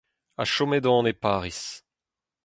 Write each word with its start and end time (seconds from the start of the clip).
Ha 0.37 0.43
chomet 0.53 0.85
on 0.95 1.09
e 1.11 1.13
Pariz. 1.23 1.61